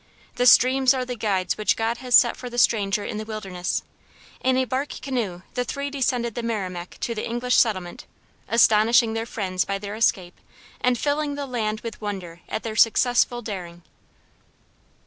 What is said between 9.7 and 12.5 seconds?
their escape and filling the land with wonder